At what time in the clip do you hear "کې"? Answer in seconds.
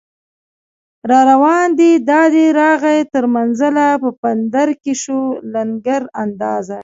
4.81-4.93